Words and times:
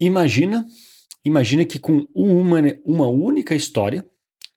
Imagina, 0.00 0.66
imagina 1.24 1.64
que 1.64 1.78
com 1.78 2.06
uma, 2.14 2.58
uma 2.84 3.08
única 3.08 3.54
história, 3.54 4.06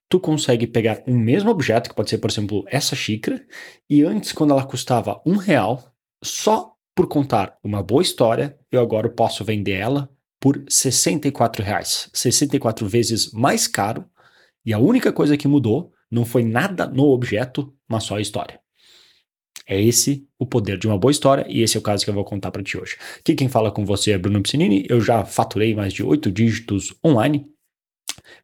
tu 0.08 0.20
consegue 0.20 0.66
pegar 0.66 1.02
um 1.06 1.18
mesmo 1.18 1.50
objeto, 1.50 1.90
que 1.90 1.96
pode 1.96 2.10
ser, 2.10 2.18
por 2.18 2.30
exemplo, 2.30 2.64
essa 2.68 2.94
xícara, 2.94 3.44
e 3.88 4.02
antes, 4.02 4.32
quando 4.32 4.52
ela 4.52 4.64
custava 4.64 5.20
um 5.26 5.36
real, 5.36 5.82
só 6.22 6.74
por 6.94 7.08
contar 7.08 7.58
uma 7.64 7.82
boa 7.82 8.02
história, 8.02 8.58
eu 8.70 8.80
agora 8.80 9.08
posso 9.08 9.44
vender 9.44 9.72
ela 9.72 10.10
por 10.38 10.64
64 10.68 11.64
reais, 11.64 12.10
64 12.12 12.86
vezes 12.86 13.32
mais 13.32 13.66
caro, 13.66 14.04
e 14.64 14.72
a 14.72 14.78
única 14.78 15.12
coisa 15.12 15.36
que 15.36 15.48
mudou 15.48 15.92
não 16.10 16.24
foi 16.24 16.44
nada 16.44 16.86
no 16.86 17.04
objeto, 17.04 17.74
mas 17.88 18.04
só 18.04 18.16
a 18.16 18.20
história. 18.20 18.61
É 19.66 19.80
esse 19.80 20.26
o 20.38 20.46
poder 20.46 20.78
de 20.78 20.86
uma 20.86 20.98
boa 20.98 21.10
história 21.10 21.44
e 21.48 21.62
esse 21.62 21.76
é 21.76 21.80
o 21.80 21.82
caso 21.82 22.04
que 22.04 22.10
eu 22.10 22.14
vou 22.14 22.24
contar 22.24 22.50
para 22.50 22.62
ti 22.62 22.78
hoje. 22.78 22.96
Aqui 23.18 23.34
quem 23.34 23.48
fala 23.48 23.70
com 23.70 23.84
você 23.84 24.12
é 24.12 24.18
Bruno 24.18 24.42
Piscinini, 24.42 24.84
eu 24.88 25.00
já 25.00 25.24
faturei 25.24 25.74
mais 25.74 25.92
de 25.92 26.02
oito 26.02 26.30
dígitos 26.30 26.94
online, 27.04 27.46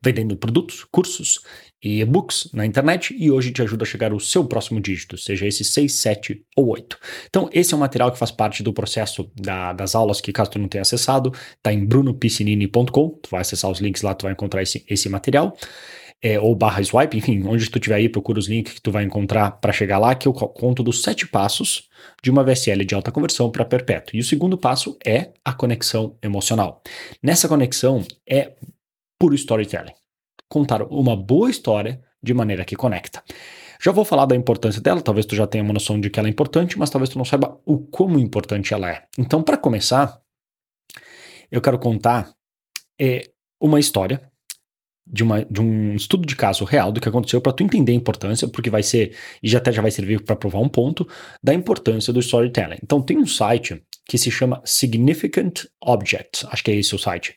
vendendo 0.03 0.37
produtos, 0.37 0.85
cursos 0.85 1.41
e 1.83 2.01
e-books 2.01 2.51
na 2.53 2.67
internet 2.67 3.15
e 3.17 3.31
hoje 3.31 3.53
te 3.53 3.63
ajuda 3.63 3.85
a 3.85 3.87
chegar 3.87 4.13
ao 4.13 4.21
seu 4.21 4.45
próximo 4.45 4.81
dígito, 4.81 5.17
seja 5.17 5.47
esse 5.47 5.65
6, 5.65 5.93
7 5.93 6.45
ou 6.57 6.69
8. 6.69 6.99
Então, 7.29 7.49
esse 7.53 7.73
é 7.73 7.77
um 7.77 7.81
material 7.81 8.11
que 8.11 8.19
faz 8.19 8.31
parte 8.31 8.63
do 8.63 8.73
processo 8.73 9.31
da, 9.37 9.73
das 9.73 9.95
aulas 9.95 10.21
que, 10.21 10.33
caso 10.33 10.51
tu 10.51 10.59
não 10.59 10.69
tenha 10.69 10.83
acessado, 10.83 11.33
tá 11.63 11.73
em 11.73 11.85
brunopiscinini.com, 11.85 13.09
tu 13.23 13.31
vai 13.31 13.41
acessar 13.41 13.71
os 13.71 13.81
links 13.81 14.03
lá, 14.03 14.15
tu 14.15 14.25
vai 14.25 14.33
encontrar 14.33 14.63
esse, 14.63 14.85
esse 14.89 15.09
material 15.09 15.57
é, 16.23 16.39
ou 16.39 16.55
barra 16.55 16.83
swipe, 16.83 17.17
enfim, 17.17 17.45
onde 17.47 17.71
tu 17.71 17.79
tiver 17.79 17.97
aí, 17.97 18.09
procura 18.09 18.39
os 18.39 18.49
links 18.49 18.75
que 18.75 18.83
tu 18.83 18.91
vai 18.91 19.05
encontrar 19.05 19.53
para 19.53 19.73
chegar 19.73 19.99
lá, 19.99 20.15
que 20.15 20.27
eu 20.27 20.33
conto 20.33 20.83
dos 20.83 21.03
sete 21.03 21.27
passos 21.27 21.89
de 22.23 22.31
uma 22.31 22.43
VSL 22.43 22.85
de 22.85 22.95
alta 22.95 23.13
conversão 23.13 23.51
para 23.51 23.65
perpétuo. 23.65 24.17
E 24.17 24.21
o 24.21 24.25
segundo 24.25 24.59
passo 24.59 24.97
é 25.07 25.33
a 25.45 25.53
conexão 25.53 26.17
emocional. 26.23 26.83
Nessa 27.23 27.49
conexão 27.49 28.05
é 28.29 28.53
puro 29.19 29.35
storytelling. 29.35 29.95
Contar 30.49 30.83
uma 30.83 31.17
boa 31.17 31.51
história 31.51 32.03
de 32.23 32.35
maneira 32.35 32.65
que 32.65 32.75
conecta. 32.75 33.23
Já 33.81 33.93
vou 33.93 34.05
falar 34.05 34.27
da 34.27 34.35
importância 34.35 34.81
dela, 34.81 35.01
talvez 35.01 35.25
tu 35.25 35.37
já 35.37 35.47
tenha 35.47 35.63
uma 35.63 35.73
noção 35.73 36.01
de 36.01 36.11
que 36.11 36.19
ela 36.19 36.29
é 36.29 36.31
importante, 36.31 36.77
mas 36.77 36.91
talvez 36.91 37.11
tu 37.11 37.19
não 37.19 37.25
saiba 37.25 37.61
o 37.65 37.79
como 37.79 38.19
importante 38.19 38.75
ela 38.75 38.91
é. 38.91 39.05
Então, 39.17 39.41
para 39.41 39.57
começar, 39.57 40.21
eu 41.49 41.61
quero 41.61 41.79
contar 41.79 42.33
é, 43.01 43.31
uma 43.61 43.79
história 43.79 44.28
de, 45.11 45.23
uma, 45.23 45.45
de 45.45 45.61
um 45.61 45.95
estudo 45.95 46.27
de 46.27 46.37
caso 46.37 46.65
real 46.65 46.93
do 46.93 47.01
que 47.01 47.09
aconteceu 47.09 47.41
para 47.41 47.53
tu 47.53 47.63
entender 47.63 47.93
a 47.93 47.95
importância, 47.95 48.47
porque 48.49 48.71
vai 48.71 48.83
ser, 48.83 49.17
e 49.43 49.49
já 49.49 49.59
até 49.59 49.73
já 49.73 49.81
vai 49.81 49.91
servir 49.91 50.23
para 50.23 50.37
provar 50.37 50.61
um 50.61 50.69
ponto, 50.69 51.09
da 51.43 51.55
importância 51.55 52.13
do 52.13 52.21
storytelling. 52.21 52.79
Então 52.83 53.01
tem 53.01 53.17
um 53.17 53.27
site 53.27 53.83
que 54.07 54.17
se 54.17 54.31
chama 54.31 54.63
Significant 54.65 55.65
Objects, 55.83 56.45
acho 56.51 56.65
que 56.65 56.71
é 56.71 56.77
esse 56.77 56.95
o 56.95 56.99
site, 56.99 57.35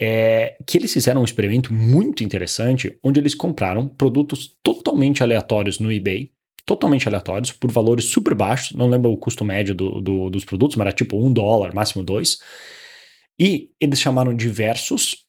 é, 0.00 0.56
que 0.66 0.78
eles 0.78 0.92
fizeram 0.92 1.20
um 1.20 1.24
experimento 1.24 1.72
muito 1.72 2.24
interessante, 2.24 2.98
onde 3.02 3.20
eles 3.20 3.34
compraram 3.34 3.86
produtos 3.86 4.56
totalmente 4.62 5.22
aleatórios 5.22 5.78
no 5.78 5.92
eBay, 5.92 6.30
totalmente 6.64 7.06
aleatórios, 7.06 7.52
por 7.52 7.70
valores 7.70 8.06
super 8.06 8.34
baixos, 8.34 8.74
não 8.74 8.88
lembro 8.88 9.12
o 9.12 9.18
custo 9.18 9.44
médio 9.44 9.74
do, 9.74 10.00
do, 10.00 10.30
dos 10.30 10.46
produtos, 10.46 10.76
mas 10.76 10.86
era 10.86 10.96
tipo 10.96 11.22
um 11.22 11.30
dólar, 11.30 11.74
máximo 11.74 12.02
dois, 12.02 12.38
e 13.38 13.68
eles 13.78 14.00
chamaram 14.00 14.34
diversos 14.34 15.26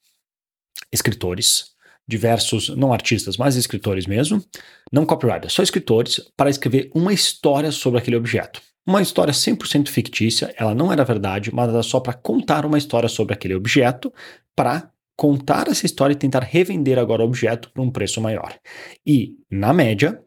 escritores 0.94 1.75
diversos, 2.08 2.70
não 2.70 2.94
artistas, 2.94 3.38
mas 3.38 3.56
escritores 3.56 4.06
mesmo, 4.06 4.44
não 4.92 5.06
copywriters, 5.06 5.54
só 5.54 5.64
escritores, 5.64 6.20
para 6.38 6.50
escrever 6.50 6.92
uma 6.94 7.14
história 7.14 7.72
sobre 7.72 8.00
aquele 8.00 8.16
objeto. 8.16 8.62
Uma 8.88 9.02
história 9.02 9.34
100% 9.34 9.90
fictícia, 9.90 10.54
ela 10.58 10.76
não 10.76 10.92
era 10.92 11.04
verdade, 11.04 11.54
mas 11.54 11.70
era 11.70 11.82
só 11.82 12.00
para 12.00 12.14
contar 12.14 12.66
uma 12.66 12.78
história 12.78 13.10
sobre 13.10 13.34
aquele 13.34 13.56
objeto, 13.56 14.14
para 14.56 14.92
contar 15.18 15.68
essa 15.68 15.86
história 15.86 16.14
e 16.14 16.18
tentar 16.18 16.44
revender 16.44 17.00
agora 17.00 17.24
o 17.24 17.26
objeto 17.26 17.72
por 17.72 17.82
um 17.82 17.90
preço 17.90 18.22
maior. 18.22 18.56
E, 19.06 19.38
na 19.50 19.74
média, 19.74 20.22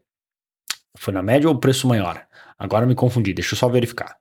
foi 0.97 1.13
na 1.13 1.23
média 1.23 1.47
ou 1.47 1.57
preço 1.57 1.87
maior? 1.87 2.27
Agora 2.57 2.85
me 2.85 2.95
confundi, 2.95 3.33
deixa 3.33 3.53
eu 3.53 3.57
só 3.57 3.69
verificar. 3.69 4.17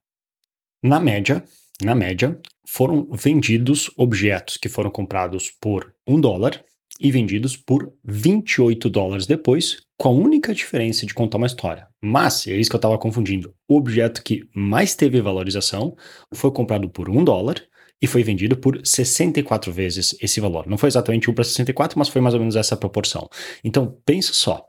Na 0.80 1.00
média, 1.00 1.42
na 1.82 1.94
média, 1.94 2.40
foram 2.64 3.08
vendidos 3.10 3.90
objetos 3.96 4.56
que 4.56 4.68
foram 4.68 4.90
comprados 4.90 5.50
por 5.50 5.92
um 6.06 6.20
dólar 6.20 6.62
e 6.98 7.10
vendidos 7.10 7.56
por 7.56 7.92
28 8.04 8.90
dólares 8.90 9.26
depois, 9.26 9.82
com 9.96 10.08
a 10.08 10.12
única 10.12 10.54
diferença 10.54 11.06
de 11.06 11.14
contar 11.14 11.38
uma 11.38 11.46
história. 11.46 11.86
Mas, 12.02 12.46
é 12.46 12.56
isso 12.56 12.70
que 12.70 12.76
eu 12.76 12.78
estava 12.78 12.98
confundindo, 12.98 13.54
o 13.68 13.76
objeto 13.76 14.22
que 14.22 14.48
mais 14.54 14.94
teve 14.94 15.20
valorização 15.20 15.96
foi 16.34 16.50
comprado 16.50 16.88
por 16.88 17.08
1 17.08 17.24
dólar 17.24 17.62
e 18.00 18.06
foi 18.06 18.22
vendido 18.22 18.56
por 18.56 18.80
64 18.84 19.72
vezes 19.72 20.16
esse 20.20 20.40
valor. 20.40 20.66
Não 20.66 20.78
foi 20.78 20.88
exatamente 20.88 21.30
1 21.30 21.34
para 21.34 21.44
64, 21.44 21.98
mas 21.98 22.08
foi 22.08 22.20
mais 22.20 22.34
ou 22.34 22.40
menos 22.40 22.56
essa 22.56 22.76
proporção. 22.76 23.28
Então, 23.64 23.98
pensa 24.04 24.32
só. 24.32 24.64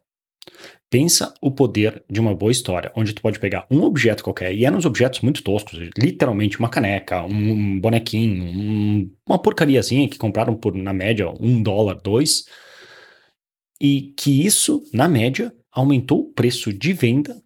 Pensa 0.90 1.34
o 1.40 1.52
poder 1.52 2.04
de 2.10 2.20
uma 2.20 2.34
boa 2.34 2.52
história, 2.52 2.92
onde 2.96 3.14
tu 3.14 3.22
pode 3.22 3.40
pegar 3.40 3.68
um 3.70 3.84
objeto 3.84 4.24
qualquer, 4.24 4.54
e 4.56 4.66
eram 4.66 4.78
uns 4.78 4.86
objetos 4.86 5.22
muito 5.22 5.44
toscos, 5.44 5.78
literalmente 5.98 6.58
uma 6.58 6.70
caneca, 6.70 7.24
um 7.24 7.80
bonequinho, 7.80 8.44
um, 8.44 9.16
uma 9.28 9.38
porcariazinha 9.38 10.10
que 10.10 10.18
compraram 10.18 10.56
por, 10.56 10.74
na 10.74 10.92
média, 10.92 11.30
um 11.40 11.62
dólar, 11.62 12.02
dois, 12.02 12.46
e 13.80 14.14
que 14.18 14.46
isso, 14.46 14.84
na 14.92 15.08
média, 15.08 15.54
aumentou 15.72 16.22
o 16.22 16.34
preço 16.34 16.74
de 16.74 16.92
venda 16.92 17.40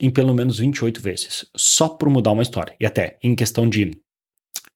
em 0.00 0.10
pelo 0.10 0.34
menos 0.34 0.58
28 0.58 1.00
vezes, 1.00 1.46
só 1.54 1.88
por 1.88 2.08
mudar 2.08 2.32
uma 2.32 2.42
história. 2.42 2.74
E 2.80 2.86
até 2.86 3.18
em 3.22 3.34
questão 3.36 3.68
de 3.68 3.92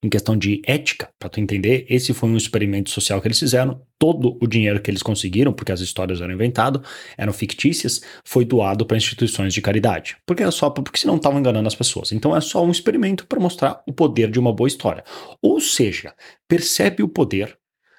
em 0.05 0.09
questão 0.11 0.37
de 0.37 0.61
ética, 0.67 1.09
para 1.19 1.31
tu 1.31 1.41
entender, 1.41 1.87
esse 1.89 2.13
foi 2.13 2.29
um 2.29 2.37
experimento 2.37 2.91
social 2.91 3.23
que 3.23 3.27
eles 3.27 3.39
fizeram. 3.39 3.81
Todo 3.99 4.37
o 4.39 4.47
dinheiro 4.47 4.79
que 4.83 4.91
eles 4.91 5.03
conseguiram, 5.03 5.51
porque 5.51 5.73
as 5.73 5.81
histórias 5.81 6.21
eram 6.21 6.35
inventadas, 6.35 6.83
eram 7.17 7.33
fictícias, 7.33 8.03
foi 8.23 8.45
doado 8.45 8.85
para 8.85 8.99
instituições 8.99 9.55
de 9.55 9.63
caridade. 9.63 10.19
Porque 10.27 10.43
era 10.43 10.53
só 10.53 10.69
porque 10.69 10.99
senão 10.99 11.17
estavam 11.17 11.41
enganando 11.41 11.67
as 11.67 11.75
pessoas. 11.75 12.13
Então 12.13 12.37
é 12.37 12.41
só 12.43 12.63
um 12.63 12.71
experimento 12.71 13.27
para 13.27 13.41
mostrar 13.41 13.83
o 13.87 13.95
poder 13.95 14.31
de 14.31 14.39
uma 14.39 14.53
boa 14.53 14.69
história. 14.69 15.03
Ou 15.41 15.59
seja, 15.59 16.13
percebe 16.47 17.03
o 17.03 17.09
poder 17.09 17.57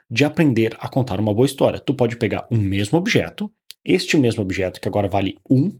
de 0.07 0.23
aprender 0.23 0.77
a 0.79 0.87
contar 0.87 1.19
uma 1.19 1.33
boa 1.33 1.47
história. 1.47 1.79
Tu 1.79 1.91
pode 1.95 2.17
pegar 2.17 2.47
um 2.51 2.57
mesmo 2.57 2.99
objeto, 2.99 3.51
este 3.83 4.16
mesmo 4.16 4.43
objeto 4.43 4.79
que 4.79 4.87
agora 4.87 5.07
vale 5.07 5.39
um. 5.49 5.75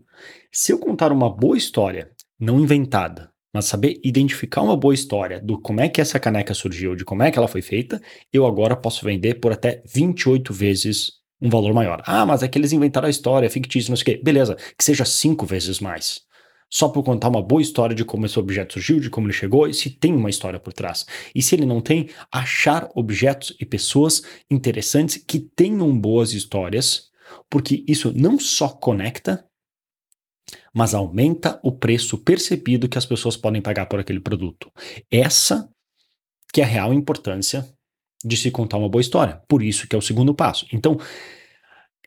Se 0.52 0.72
eu 0.72 0.80
contar 0.80 1.12
uma 1.12 1.30
boa 1.30 1.56
história, 1.56 2.10
não 2.40 2.60
inventada, 2.60 3.30
mas 3.56 3.64
saber 3.68 4.02
identificar 4.04 4.62
uma 4.62 4.76
boa 4.76 4.94
história 4.94 5.40
do 5.40 5.58
como 5.58 5.80
é 5.80 5.88
que 5.88 6.02
essa 6.02 6.20
caneca 6.20 6.54
surgiu, 6.54 6.94
de 6.94 7.06
como 7.06 7.24
é 7.24 7.32
que 7.32 7.40
ela 7.40 7.48
foi 7.48 7.62
feita, 7.62 8.02
eu 8.34 8.46
agora 8.46 8.76
posso 8.76 9.06
vender 9.06 9.36
por 9.36 9.54
até 9.54 9.82
28 9.86 10.52
vezes 10.54 11.14
um 11.42 11.50
valor 11.50 11.74
maior. 11.74 12.04
Ah, 12.06 12.26
mas 12.26 12.44
é 12.44 12.50
que 12.50 12.60
eles 12.60 12.74
inventaram 12.74 13.08
a 13.08 13.10
história, 13.10 13.48
é 13.48 13.50
fictício, 13.50 13.92
não 13.92 13.96
sei 13.96 14.02
o 14.02 14.06
quê. 14.18 14.22
Beleza, 14.22 14.58
que 14.78 14.84
seja 14.84 15.06
cinco 15.06 15.46
vezes 15.46 15.80
mais. 15.80 16.20
Só 16.70 16.90
por 16.90 17.02
contar 17.02 17.30
uma 17.30 17.42
boa 17.42 17.62
história 17.62 17.96
de 17.96 18.04
como 18.04 18.26
esse 18.26 18.38
objeto 18.38 18.74
surgiu, 18.74 19.00
de 19.00 19.10
como 19.10 19.28
ele 19.28 19.34
chegou 19.34 19.70
e 19.70 19.74
se 19.74 19.90
tem 19.90 20.14
uma 20.14 20.30
história 20.30 20.60
por 20.60 20.74
trás. 20.74 21.06
E 21.34 21.42
se 21.42 21.56
ele 21.56 21.66
não 21.66 21.80
tem, 21.80 22.10
achar 22.30 22.90
objetos 22.94 23.56
e 23.58 23.66
pessoas 23.66 24.22
interessantes 24.52 25.16
que 25.26 25.40
tenham 25.40 25.98
boas 25.98 26.34
histórias, 26.34 27.04
porque 27.50 27.86
isso 27.88 28.12
não 28.14 28.38
só 28.38 28.68
conecta, 28.68 29.46
mas 30.74 30.94
aumenta 30.94 31.60
o 31.64 31.72
preço 31.72 32.18
percebido 32.18 32.90
que 32.90 32.98
as 32.98 33.06
pessoas 33.06 33.36
podem 33.38 33.62
pagar 33.62 33.86
por 33.88 34.00
aquele 34.00 34.20
produto. 34.20 34.72
Essa 35.10 35.70
que 36.54 36.62
é 36.62 36.64
a 36.64 36.68
real 36.68 36.94
importância 36.94 37.68
de 38.24 38.38
se 38.38 38.50
contar 38.50 38.78
uma 38.78 38.90
boa 38.90 39.02
história. 39.02 39.42
Por 39.48 39.62
isso 39.62 39.88
que 39.88 39.96
é 39.96 40.00
o 40.00 40.02
segundo 40.02 40.34
passo. 40.34 40.66
Então, 40.72 40.98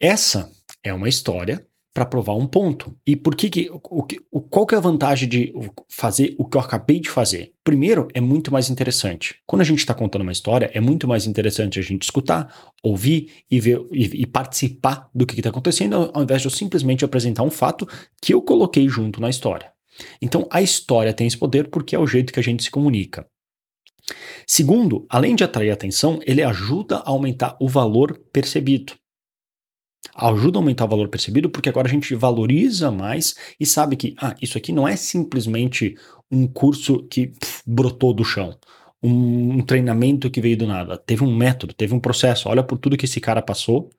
essa 0.01 0.51
é 0.83 0.93
uma 0.93 1.09
história 1.09 1.67
para 1.93 2.07
provar 2.07 2.35
um 2.35 2.47
ponto. 2.47 2.95
E 3.07 3.17
por 3.17 3.35
que, 3.35 3.51
que 3.51 3.71
o, 3.71 4.07
o, 4.31 4.41
qual 4.41 4.67
que 4.67 4.75
é 4.75 4.79
a 4.79 4.81
vantagem 4.81 5.29
de 5.29 5.53
fazer 5.89 6.35
o 6.39 6.45
que 6.45 6.57
eu 6.57 6.61
acabei 6.61 7.01
de 7.01 7.11
fazer? 7.11 7.53
Primeiro, 7.65 8.09
é 8.15 8.21
muito 8.21 8.53
mais 8.53 8.71
interessante. 8.71 9.37
Quando 9.47 9.63
a 9.63 9.65
gente 9.65 9.81
está 9.81 9.95
contando 9.95 10.23
uma 10.23 10.33
história, 10.33 10.71
é 10.73 10.81
muito 10.81 11.09
mais 11.09 11.27
interessante 11.27 11.79
a 11.79 11.83
gente 11.83 12.03
escutar, 12.03 12.73
ouvir 12.83 13.33
e 13.51 13.59
ver 13.59 13.81
e, 13.91 14.23
e 14.23 14.27
participar 14.27 15.09
do 15.15 15.27
que 15.27 15.39
está 15.39 15.51
acontecendo, 15.51 16.11
ao 16.15 16.23
invés 16.23 16.41
de 16.41 16.47
eu 16.47 16.53
simplesmente 16.53 17.05
apresentar 17.05 17.43
um 17.43 17.51
fato 17.51 17.89
que 18.23 18.33
eu 18.33 18.43
coloquei 18.43 18.89
junto 18.89 19.21
na 19.21 19.31
história. 19.31 19.73
Então, 20.23 20.47
a 20.51 20.63
história 20.63 21.13
tem 21.13 21.27
esse 21.27 21.37
poder 21.37 21.69
porque 21.69 21.97
é 21.97 21.99
o 21.99 22.07
jeito 22.07 22.33
que 22.33 22.39
a 22.39 22.43
gente 22.43 22.63
se 22.63 22.71
comunica. 22.71 23.27
Segundo, 24.47 25.05
além 25.11 25.35
de 25.35 25.45
atrair 25.45 25.71
atenção, 25.71 26.21
ele 26.25 26.43
ajuda 26.43 26.99
a 26.99 27.11
aumentar 27.11 27.57
o 27.61 27.69
valor 27.69 28.19
percebido 28.33 28.95
ajuda 30.19 30.59
a 30.59 30.61
aumentar 30.61 30.85
o 30.85 30.89
valor 30.89 31.09
percebido, 31.09 31.49
porque 31.49 31.69
agora 31.69 31.87
a 31.87 31.91
gente 31.91 32.15
valoriza 32.15 32.91
mais 32.91 33.37
e 33.59 33.65
sabe 33.65 33.97
que, 33.97 34.15
ah, 34.19 34.35
isso 34.43 34.59
aqui 34.59 34.73
não 34.73 34.87
é 34.87 34.97
simplesmente 34.97 35.97
um 36.31 36.47
curso 36.47 37.05
que 37.05 37.29
pff, 37.29 37.63
brotou 37.67 38.13
do 38.13 38.25
chão, 38.25 38.59
um, 39.03 39.59
um, 39.59 39.61
treinamento 39.61 40.31
que 40.31 40.41
veio 40.41 40.57
do 40.57 40.67
nada. 40.67 40.99
Teve 40.99 41.23
um 41.25 41.35
método, 41.35 41.73
teve 41.73 41.95
um 41.95 42.01
processo. 42.01 42.49
Olha 42.49 42.63
por 42.63 42.79
tudo 42.79 42.97
que 42.97 43.05
esse 43.05 43.21
cara 43.21 43.41
passou 43.41 43.91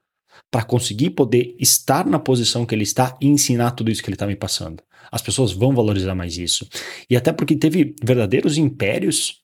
para 0.52 0.64
conseguir 0.64 1.12
poder 1.12 1.56
estar 1.60 2.06
na 2.06 2.20
posição 2.20 2.66
que 2.66 2.76
ele 2.76 2.84
está 2.84 3.18
e 3.22 3.28
ensinar 3.28 3.72
tudo 3.72 3.90
isso 3.90 4.04
que 4.04 4.10
ele 4.10 4.16
está 4.16 4.28
me 4.28 4.36
passando. 4.36 4.84
As 5.12 5.22
pessoas 5.22 5.52
vão 5.52 5.74
valorizar 5.74 6.16
mais 6.16 6.38
isso. 6.38 6.68
E 7.10 7.16
até 7.16 7.32
porque 7.32 7.56
teve 7.56 7.96
verdadeiros 8.04 8.58
impérios 8.58 9.42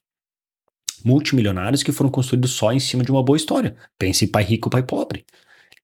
multimilionários 1.04 1.82
que 1.82 1.92
foram 1.92 2.10
construídos 2.10 2.52
só 2.52 2.72
em 2.72 2.80
cima 2.80 3.02
de 3.02 3.10
uma 3.10 3.22
boa 3.22 3.36
história. 3.36 3.76
Pense 3.98 4.24
em 4.24 4.28
pai 4.28 4.44
rico, 4.44 4.70
pai 4.70 4.82
pobre. 4.82 5.24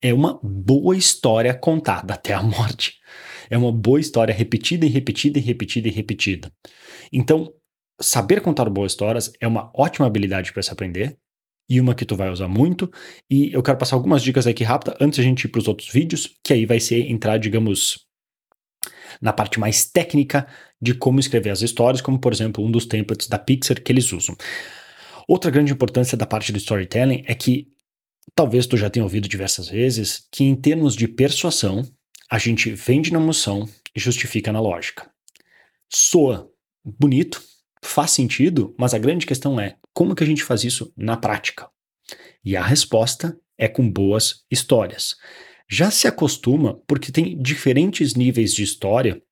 É 0.03 0.13
uma 0.13 0.41
boa 0.43 0.97
história 0.97 1.55
contada 1.55 2.15
até 2.15 2.35
a 2.35 2.43
morte. 2.43 3.01
É 3.49 3.57
uma 3.57 3.71
boa 3.71 4.01
história 4.01 4.35
repetida 4.35 4.85
e 4.85 4.89
repetida 4.89 5.39
e 5.39 5.43
repetida 5.43 5.89
e 5.89 5.91
repetida. 5.91 6.53
Então, 7.13 7.53
saber 8.01 8.41
contar 8.41 8.69
boas 8.69 8.93
histórias 8.93 9.33
é 9.41 9.47
uma 9.47 9.71
ótima 9.75 10.07
habilidade 10.07 10.53
para 10.53 10.63
se 10.63 10.73
aprender 10.73 11.17
e 11.69 11.81
uma 11.81 11.95
que 11.95 12.05
tu 12.05 12.17
vai 12.17 12.31
usar 12.31 12.49
muito. 12.49 12.91
E 13.31 13.53
eu 13.53 13.63
quero 13.63 13.79
passar 13.79 13.97
algumas 13.97 14.23
dicas 14.23 14.47
aqui 14.47 14.65
rápida 14.65 14.97
antes 15.01 15.19
a 15.19 15.23
gente 15.23 15.45
ir 15.45 15.49
para 15.49 15.61
os 15.61 15.69
outros 15.69 15.89
vídeos, 15.91 16.29
que 16.45 16.53
aí 16.53 16.67
vai 16.67 16.81
ser 16.81 17.09
entrar, 17.11 17.39
digamos, 17.39 18.01
na 19.21 19.33
parte 19.33 19.61
mais 19.61 19.85
técnica 19.85 20.47
de 20.81 20.95
como 20.95 21.21
escrever 21.21 21.51
as 21.51 21.63
histórias, 21.63 22.01
como 22.01 22.19
por 22.19 22.33
exemplo 22.33 22.65
um 22.65 22.71
dos 22.71 22.87
templates 22.87 23.29
da 23.29 23.39
Pixar 23.39 23.81
que 23.81 23.93
eles 23.93 24.13
usam. 24.13 24.37
Outra 25.29 25.51
grande 25.51 25.73
importância 25.73 26.19
da 26.19 26.27
parte 26.27 26.51
do 26.53 26.59
storytelling 26.59 27.23
é 27.27 27.35
que 27.35 27.72
talvez 28.35 28.67
tu 28.67 28.77
já 28.77 28.91
tenha 28.91 29.05
ouvido 29.05 29.29
diversas 29.29 29.69
vezes 29.69 30.27
que 30.31 30.45
em 30.45 30.55
termos 30.55 30.95
de 30.95 31.07
persuasão, 31.09 31.83
a 32.31 32.39
gente 32.39 32.71
vende 32.71 33.13
na 33.13 33.19
emoção 33.19 33.69
e 33.95 34.01
justifica 34.01 34.53
na 34.53 34.61
lógica. 34.61 35.11
Soa 35.93 36.51
bonito, 36.85 37.43
faz 37.85 38.11
sentido, 38.13 38.75
mas 38.79 38.95
a 38.95 38.99
grande 38.99 39.27
questão 39.27 39.61
é 39.61 39.77
como 39.93 40.15
que 40.15 40.25
a 40.25 40.27
gente 40.27 40.43
faz 40.43 40.65
isso 40.65 40.93
na 40.97 41.17
prática? 41.17 41.69
E 42.45 42.57
a 42.57 42.65
resposta 42.65 43.39
é 43.59 43.69
com 43.69 43.89
boas 43.89 44.45
histórias. 44.51 45.17
Já 45.69 45.91
se 45.91 46.09
acostuma 46.09 46.81
porque 46.87 47.13
tem 47.13 47.41
diferentes 47.41 48.15
níveis 48.15 48.55
de 48.55 48.63
história 48.63 49.23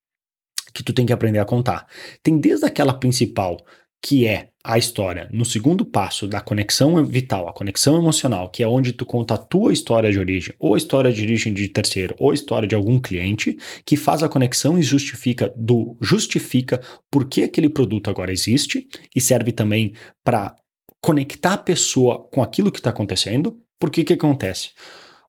que 0.72 0.82
tu 0.82 0.92
tem 0.92 1.06
que 1.06 1.12
aprender 1.12 1.38
a 1.38 1.44
contar. 1.44 1.86
Tem 2.22 2.38
desde 2.38 2.64
aquela 2.64 2.94
principal, 2.94 3.56
que 4.02 4.26
é 4.26 4.49
a 4.62 4.76
história 4.76 5.28
no 5.32 5.44
segundo 5.44 5.84
passo 5.84 6.26
da 6.26 6.40
conexão 6.40 7.04
vital, 7.04 7.48
a 7.48 7.52
conexão 7.52 7.96
emocional, 7.96 8.50
que 8.50 8.62
é 8.62 8.68
onde 8.68 8.92
tu 8.92 9.06
conta 9.06 9.34
a 9.34 9.38
tua 9.38 9.72
história 9.72 10.12
de 10.12 10.18
origem, 10.18 10.54
ou 10.58 10.76
história 10.76 11.12
de 11.12 11.22
origem 11.22 11.54
de 11.54 11.68
terceiro, 11.68 12.14
ou 12.18 12.32
história 12.32 12.68
de 12.68 12.74
algum 12.74 13.00
cliente, 13.00 13.56
que 13.84 13.96
faz 13.96 14.22
a 14.22 14.28
conexão 14.28 14.78
e 14.78 14.82
justifica 14.82 15.52
do 15.56 15.96
justifica 16.00 16.80
por 17.10 17.28
que 17.28 17.42
aquele 17.42 17.68
produto 17.68 18.10
agora 18.10 18.32
existe 18.32 18.86
e 19.14 19.20
serve 19.20 19.52
também 19.52 19.94
para 20.22 20.54
conectar 21.00 21.54
a 21.54 21.58
pessoa 21.58 22.28
com 22.30 22.42
aquilo 22.42 22.70
que 22.70 22.78
está 22.78 22.90
acontecendo. 22.90 23.58
Porque 23.78 24.04
que 24.04 24.12
acontece? 24.12 24.70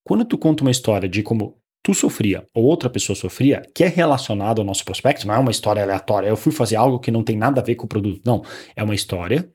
Quando 0.04 0.26
tu 0.26 0.38
conta 0.38 0.64
uma 0.64 0.72
história 0.72 1.08
de 1.08 1.24
como 1.24 1.61
tu 1.84 1.94
sofria 1.94 2.46
ou 2.54 2.66
outra 2.66 2.90
pessoa 2.90 3.16
sofria, 3.16 3.62
que 3.74 3.84
é 3.84 3.88
relacionado 3.88 4.60
ao 4.60 4.66
nosso 4.66 4.86
prospecto, 4.86 5.28
não 5.28 5.34
é 5.34 5.40
uma 5.40 5.52
história 5.52 5.82
aleatória, 5.82 6.28
eu 6.28 6.38
fui 6.38 6.52
fazer 6.52 6.76
algo 6.76 7.00
que 7.00 7.12
não 7.12 7.24
tem 7.24 7.38
nada 7.38 7.62
a 7.62 7.64
ver 7.64 7.76
com 7.76 7.86
o 7.86 7.90
produto. 7.90 8.22
Não, 8.26 8.44
é 8.76 8.84
uma 8.84 8.96
história 8.96 9.52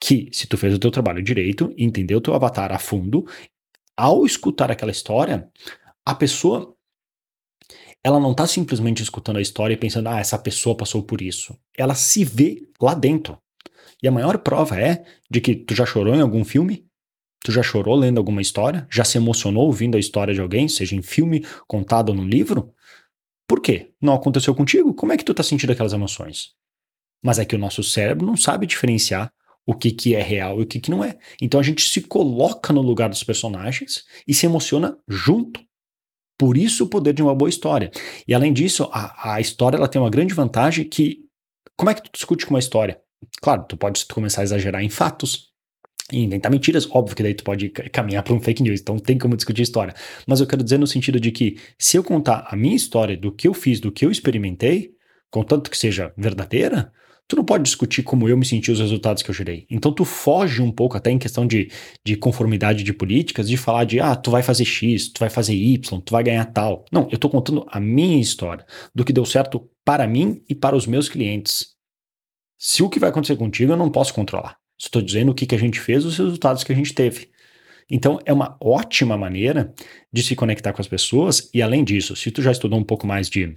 que, 0.00 0.28
se 0.32 0.46
tu 0.46 0.56
fez 0.56 0.74
o 0.74 0.78
teu 0.78 0.90
trabalho 0.90 1.22
direito, 1.22 1.72
entendeu 1.76 2.18
o 2.18 2.20
teu 2.20 2.34
avatar 2.34 2.72
a 2.72 2.78
fundo, 2.78 3.26
ao 3.96 4.26
escutar 4.26 4.70
aquela 4.70 4.90
história, 4.90 5.48
a 6.04 6.14
pessoa 6.14 6.76
ela 8.04 8.20
não 8.20 8.30
está 8.30 8.46
simplesmente 8.46 9.02
escutando 9.02 9.38
a 9.38 9.42
história 9.42 9.74
e 9.74 9.76
pensando, 9.76 10.08
ah, 10.08 10.20
essa 10.20 10.38
pessoa 10.38 10.76
passou 10.76 11.02
por 11.02 11.20
isso. 11.20 11.58
Ela 11.76 11.96
se 11.96 12.24
vê 12.24 12.62
lá 12.80 12.94
dentro. 12.94 13.36
E 14.00 14.06
a 14.06 14.12
maior 14.12 14.38
prova 14.38 14.80
é 14.80 15.04
de 15.28 15.40
que 15.40 15.56
tu 15.56 15.74
já 15.74 15.84
chorou 15.84 16.14
em 16.14 16.20
algum 16.20 16.44
filme? 16.44 16.86
Tu 17.46 17.52
já 17.52 17.62
chorou 17.62 17.94
lendo 17.94 18.18
alguma 18.18 18.42
história? 18.42 18.88
Já 18.90 19.04
se 19.04 19.18
emocionou 19.18 19.66
ouvindo 19.66 19.96
a 19.96 20.00
história 20.00 20.34
de 20.34 20.40
alguém, 20.40 20.66
seja 20.66 20.96
em 20.96 21.00
filme, 21.00 21.46
contado 21.68 22.08
ou 22.08 22.14
no 22.16 22.24
livro? 22.24 22.74
Por 23.46 23.60
quê? 23.60 23.92
Não 24.02 24.14
aconteceu 24.14 24.52
contigo? 24.52 24.92
Como 24.92 25.12
é 25.12 25.16
que 25.16 25.24
tu 25.24 25.32
tá 25.32 25.44
sentindo 25.44 25.70
aquelas 25.70 25.92
emoções? 25.92 26.54
Mas 27.22 27.38
é 27.38 27.44
que 27.44 27.54
o 27.54 27.58
nosso 27.58 27.84
cérebro 27.84 28.26
não 28.26 28.36
sabe 28.36 28.66
diferenciar 28.66 29.32
o 29.64 29.76
que, 29.76 29.92
que 29.92 30.16
é 30.16 30.20
real 30.20 30.58
e 30.58 30.64
o 30.64 30.66
que, 30.66 30.80
que 30.80 30.90
não 30.90 31.04
é. 31.04 31.16
Então 31.40 31.60
a 31.60 31.62
gente 31.62 31.88
se 31.88 32.00
coloca 32.00 32.72
no 32.72 32.82
lugar 32.82 33.08
dos 33.08 33.22
personagens 33.22 34.04
e 34.26 34.34
se 34.34 34.44
emociona 34.44 34.98
junto. 35.06 35.60
Por 36.36 36.56
isso 36.56 36.82
o 36.82 36.88
poder 36.88 37.12
de 37.12 37.22
uma 37.22 37.32
boa 37.32 37.48
história. 37.48 37.92
E 38.26 38.34
além 38.34 38.52
disso, 38.52 38.90
a, 38.90 39.34
a 39.34 39.40
história 39.40 39.76
ela 39.76 39.86
tem 39.86 40.02
uma 40.02 40.10
grande 40.10 40.34
vantagem 40.34 40.84
que. 40.84 41.20
Como 41.76 41.90
é 41.90 41.94
que 41.94 42.02
tu 42.02 42.10
discute 42.12 42.44
com 42.44 42.54
uma 42.54 42.58
história? 42.58 43.00
Claro, 43.40 43.64
tu 43.68 43.76
pode 43.76 44.04
começar 44.06 44.40
a 44.40 44.44
exagerar 44.44 44.82
em 44.82 44.90
fatos, 44.90 45.54
e 46.12 46.22
inventar 46.22 46.50
mentiras, 46.50 46.88
óbvio 46.90 47.16
que 47.16 47.22
daí 47.22 47.34
tu 47.34 47.42
pode 47.42 47.68
caminhar 47.68 48.22
para 48.22 48.32
um 48.32 48.40
fake 48.40 48.62
news, 48.62 48.80
então 48.80 48.98
tem 48.98 49.18
como 49.18 49.36
discutir 49.36 49.62
história. 49.62 49.94
Mas 50.26 50.40
eu 50.40 50.46
quero 50.46 50.62
dizer 50.62 50.78
no 50.78 50.86
sentido 50.86 51.18
de 51.18 51.32
que 51.32 51.58
se 51.78 51.96
eu 51.96 52.04
contar 52.04 52.46
a 52.48 52.56
minha 52.56 52.76
história 52.76 53.16
do 53.16 53.32
que 53.32 53.48
eu 53.48 53.54
fiz, 53.54 53.80
do 53.80 53.90
que 53.90 54.04
eu 54.06 54.10
experimentei, 54.10 54.92
contanto 55.30 55.70
que 55.70 55.76
seja 55.76 56.12
verdadeira, 56.16 56.92
tu 57.28 57.34
não 57.34 57.44
pode 57.44 57.64
discutir 57.64 58.02
como 58.02 58.28
eu 58.28 58.36
me 58.36 58.44
senti 58.44 58.70
os 58.70 58.78
resultados 58.78 59.22
que 59.22 59.30
eu 59.30 59.34
gerei. 59.34 59.66
Então 59.68 59.92
tu 59.92 60.04
foge 60.04 60.62
um 60.62 60.70
pouco 60.70 60.96
até 60.96 61.10
em 61.10 61.18
questão 61.18 61.46
de, 61.46 61.70
de 62.04 62.16
conformidade 62.16 62.84
de 62.84 62.92
políticas, 62.92 63.48
de 63.48 63.56
falar 63.56 63.84
de, 63.84 63.98
ah, 63.98 64.14
tu 64.14 64.30
vai 64.30 64.42
fazer 64.42 64.64
X, 64.64 65.08
tu 65.08 65.18
vai 65.18 65.30
fazer 65.30 65.54
Y, 65.54 66.00
tu 66.00 66.12
vai 66.12 66.22
ganhar 66.22 66.44
tal. 66.46 66.84
Não, 66.92 67.08
eu 67.10 67.18
tô 67.18 67.28
contando 67.28 67.66
a 67.68 67.80
minha 67.80 68.20
história, 68.20 68.64
do 68.94 69.04
que 69.04 69.12
deu 69.12 69.24
certo 69.24 69.68
para 69.84 70.06
mim 70.06 70.42
e 70.48 70.54
para 70.54 70.76
os 70.76 70.86
meus 70.86 71.08
clientes. 71.08 71.74
Se 72.58 72.82
o 72.82 72.88
que 72.88 73.00
vai 73.00 73.10
acontecer 73.10 73.36
contigo 73.36 73.72
eu 73.72 73.76
não 73.76 73.90
posso 73.90 74.14
controlar. 74.14 74.56
Estou 74.78 75.00
dizendo 75.00 75.32
o 75.32 75.34
que, 75.34 75.46
que 75.46 75.54
a 75.54 75.58
gente 75.58 75.80
fez, 75.80 76.04
os 76.04 76.18
resultados 76.18 76.62
que 76.62 76.72
a 76.72 76.76
gente 76.76 76.94
teve. 76.94 77.28
Então, 77.90 78.18
é 78.24 78.32
uma 78.32 78.56
ótima 78.60 79.16
maneira 79.16 79.72
de 80.12 80.22
se 80.22 80.34
conectar 80.34 80.72
com 80.72 80.80
as 80.80 80.88
pessoas. 80.88 81.48
E 81.54 81.62
além 81.62 81.84
disso, 81.84 82.16
se 82.16 82.30
tu 82.30 82.42
já 82.42 82.50
estudou 82.50 82.78
um 82.78 82.84
pouco 82.84 83.06
mais 83.06 83.30
de, 83.30 83.56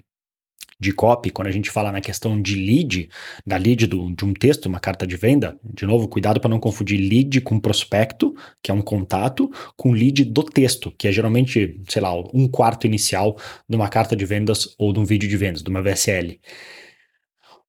de 0.80 0.94
copy, 0.94 1.32
quando 1.32 1.48
a 1.48 1.52
gente 1.52 1.72
fala 1.72 1.92
na 1.92 2.00
questão 2.00 2.40
de 2.40 2.56
lead, 2.56 3.10
da 3.46 3.58
lead 3.58 3.88
do, 3.88 4.14
de 4.14 4.24
um 4.24 4.34
texto, 4.34 4.68
uma 4.68 4.80
carta 4.80 5.06
de 5.06 5.18
venda, 5.18 5.60
de 5.64 5.86
novo, 5.86 6.08
cuidado 6.08 6.40
para 6.40 6.50
não 6.50 6.60
confundir 6.60 7.00
lead 7.00 7.42
com 7.42 7.60
prospecto, 7.60 8.36
que 8.62 8.70
é 8.70 8.74
um 8.74 8.82
contato, 8.82 9.50
com 9.76 9.92
lead 9.92 10.24
do 10.26 10.44
texto, 10.44 10.92
que 10.92 11.08
é 11.08 11.12
geralmente, 11.12 11.82
sei 11.90 12.02
lá, 12.02 12.14
um 12.34 12.48
quarto 12.48 12.86
inicial 12.86 13.36
de 13.68 13.76
uma 13.76 13.90
carta 13.90 14.16
de 14.16 14.26
vendas 14.26 14.76
ou 14.78 14.94
de 14.94 15.00
um 15.00 15.06
vídeo 15.06 15.28
de 15.28 15.36
vendas, 15.38 15.64
de 15.64 15.70
uma 15.70 15.82
VSL. 15.82 16.40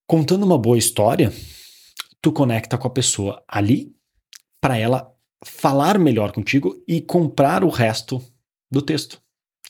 Contando 0.07 0.45
uma 0.45 0.59
boa 0.59 0.77
história, 0.77 1.33
tu 2.21 2.33
conecta 2.33 2.77
com 2.77 2.87
a 2.87 2.91
pessoa 2.91 3.43
ali 3.49 3.95
para 4.61 4.77
ela 4.77 5.13
falar 5.45 5.99
melhor 5.99 6.33
contigo 6.33 6.83
e 6.87 7.01
comprar 7.01 7.65
o 7.65 7.69
resto 7.69 8.23
do 8.71 8.83
texto. 8.83 9.21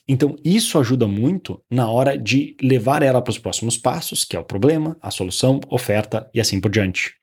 Então, 0.09 0.37
isso 0.45 0.79
ajuda 0.79 1.07
muito 1.07 1.63
na 1.71 1.89
hora 1.89 2.19
de 2.19 2.57
levar 2.61 3.03
ela 3.03 3.23
para 3.23 3.31
os 3.31 3.39
próximos 3.39 3.77
passos, 3.77 4.25
que 4.25 4.37
é 4.37 4.41
o 4.41 4.45
problema, 4.45 4.97
a 5.01 5.11
solução, 5.11 5.61
oferta 5.69 6.29
e 6.35 6.41
assim 6.41 6.61
por 6.61 6.71
diante. 6.71 7.15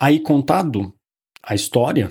Aí, 0.00 0.18
contado 0.18 0.94
a 1.42 1.54
história, 1.54 2.10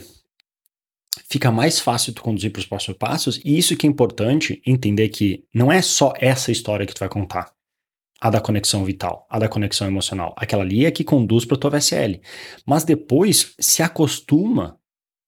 fica 1.27 1.51
mais 1.51 1.79
fácil 1.79 2.13
tu 2.13 2.21
conduzir 2.21 2.51
para 2.51 2.59
os 2.59 2.67
próximos 2.67 2.97
passos, 2.99 3.41
e 3.43 3.57
isso 3.57 3.75
que 3.75 3.87
é 3.87 3.89
importante 3.89 4.61
entender 4.63 5.09
que 5.09 5.43
não 5.51 5.71
é 5.71 5.81
só 5.81 6.13
essa 6.17 6.51
história 6.51 6.85
que 6.85 6.93
tu 6.93 6.99
vai 6.99 7.09
contar 7.09 7.51
a 8.23 8.29
da 8.29 8.39
conexão 8.39 8.85
vital, 8.85 9.27
a 9.29 9.37
da 9.37 9.49
conexão 9.49 9.85
emocional. 9.85 10.33
Aquela 10.37 10.63
ali 10.63 10.85
é 10.85 10.91
que 10.91 11.03
conduz 11.03 11.43
para 11.43 11.57
a 11.57 11.59
tua 11.59 11.71
VSL. 11.71 12.21
Mas 12.65 12.85
depois 12.85 13.53
se 13.59 13.83
acostuma 13.83 14.79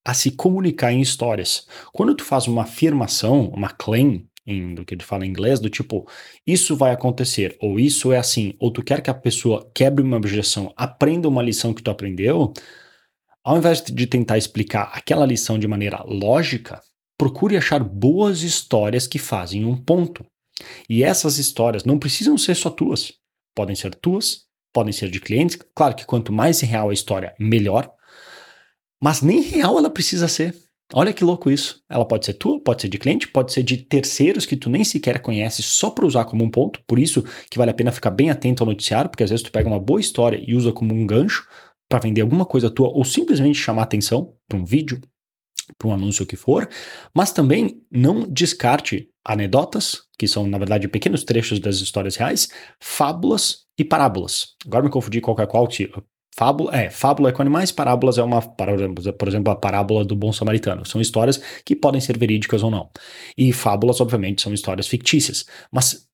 a 0.06 0.14
se 0.14 0.32
comunicar 0.32 0.94
em 0.94 1.02
histórias. 1.02 1.68
Quando 1.92 2.16
tu 2.16 2.24
faz 2.24 2.48
uma 2.48 2.62
afirmação, 2.62 3.50
uma 3.50 3.70
claim, 3.70 4.26
em, 4.48 4.74
do 4.74 4.86
que 4.86 4.96
tu 4.96 5.04
fala 5.04 5.26
em 5.26 5.30
inglês, 5.30 5.60
do 5.60 5.70
tipo, 5.70 6.08
isso 6.48 6.74
vai 6.74 6.94
acontecer, 6.94 7.58
ou 7.60 7.78
isso 7.78 8.14
é 8.14 8.18
assim, 8.18 8.54
ou 8.60 8.72
tu 8.72 8.82
quer 8.82 9.02
que 9.02 9.10
a 9.10 9.14
pessoa 9.14 9.70
quebre 9.76 10.02
uma 10.02 10.16
objeção, 10.16 10.72
aprenda 10.78 11.28
uma 11.28 11.44
lição 11.44 11.74
que 11.74 11.84
tu 11.84 11.92
aprendeu, 11.92 12.54
ao 13.44 13.58
invés 13.58 13.82
de 13.82 14.08
tentar 14.08 14.38
explicar 14.38 14.90
aquela 14.94 15.26
lição 15.26 15.60
de 15.60 15.68
maneira 15.68 16.02
lógica, 16.08 16.80
procure 17.18 17.58
achar 17.58 17.84
boas 17.84 18.42
histórias 18.42 19.06
que 19.06 19.20
fazem 19.20 19.66
um 19.66 19.76
ponto. 19.76 20.26
E 20.90 21.04
essas 21.04 21.38
histórias 21.38 21.84
não 21.84 22.00
precisam 22.00 22.38
ser 22.38 22.56
só 22.56 22.70
tuas. 22.70 23.14
Podem 23.56 23.76
ser 23.76 23.96
tuas, 23.96 24.46
podem 24.74 24.94
ser 24.94 25.10
de 25.10 25.20
clientes. 25.20 25.58
Claro 25.76 25.96
que 25.96 26.06
quanto 26.06 26.32
mais 26.34 26.62
real 26.62 26.90
a 26.90 26.94
história, 26.94 27.34
melhor. 27.40 27.92
Mas 29.02 29.22
nem 29.22 29.42
real 29.42 29.78
ela 29.78 29.90
precisa 29.90 30.28
ser. 30.28 30.56
Olha 30.94 31.14
que 31.14 31.24
louco 31.24 31.50
isso. 31.50 31.84
Ela 31.90 32.06
pode 32.06 32.26
ser 32.26 32.34
tua, 32.34 32.62
pode 32.62 32.82
ser 32.82 32.90
de 32.90 32.98
cliente, 32.98 33.28
pode 33.28 33.52
ser 33.52 33.64
de 33.64 33.78
terceiros 33.78 34.46
que 34.46 34.56
tu 34.56 34.70
nem 34.70 34.84
sequer 34.84 35.20
conhece 35.20 35.64
só 35.64 35.90
para 35.90 36.06
usar 36.06 36.26
como 36.26 36.44
um 36.44 36.50
ponto. 36.50 36.82
Por 36.88 37.00
isso 37.00 37.24
que 37.50 37.58
vale 37.58 37.72
a 37.72 37.74
pena 37.74 37.92
ficar 37.92 38.12
bem 38.12 38.30
atento 38.30 38.64
ao 38.64 38.70
noticiário, 38.70 39.10
porque 39.10 39.24
às 39.24 39.30
vezes 39.30 39.44
tu 39.44 39.52
pega 39.52 39.68
uma 39.68 39.80
boa 39.80 40.00
história 40.00 40.42
e 40.46 40.54
usa 40.54 40.72
como 40.72 40.94
um 40.94 41.06
gancho 41.08 41.48
para 41.90 42.00
vender 42.00 42.22
alguma 42.22 42.46
coisa 42.46 42.70
tua 42.70 42.90
ou 42.90 43.04
simplesmente 43.04 43.58
chamar 43.58 43.84
atenção 43.84 44.34
para 44.48 44.58
um 44.58 44.66
vídeo, 44.66 45.02
para 45.78 45.88
um 45.88 45.94
anúncio 45.94 46.26
que 46.26 46.36
for, 46.36 46.68
mas 47.14 47.32
também 47.32 47.82
não 47.92 48.28
descarte 48.30 49.10
anedotas, 49.24 50.04
que 50.18 50.28
são, 50.28 50.48
na 50.48 50.58
verdade, 50.58 50.88
pequenos 50.88 51.24
trechos 51.24 51.60
das 51.60 51.78
histórias 51.78 52.16
reais, 52.16 52.48
fábulas 52.80 53.66
e 53.78 53.84
parábolas. 53.84 54.56
Agora 54.66 54.84
me 54.84 54.90
confundi 54.90 55.20
qual 55.20 55.38
é 55.40 55.46
qual 55.46 55.68
tipo. 55.68 56.04
Fábula, 56.38 56.76
é, 56.76 56.90
fábula 56.90 57.30
é 57.30 57.32
com 57.32 57.42
animais, 57.42 57.72
parábolas 57.72 58.18
é 58.18 58.24
uma, 58.24 58.42
por 58.42 59.28
exemplo, 59.28 59.54
a 59.54 59.56
parábola 59.56 60.04
do 60.04 60.18
bom 60.18 60.34
samaritano. 60.34 60.86
São 60.86 61.00
histórias 61.00 61.42
que 61.64 61.74
podem 61.76 62.02
ser 62.02 62.18
verídicas 62.18 62.62
ou 62.62 62.70
não. 62.70 62.90
E 63.38 63.54
fábulas, 63.54 64.02
obviamente, 64.02 64.42
são 64.42 64.54
histórias 64.54 64.86
fictícias. 64.86 65.46
Mas 65.72 66.10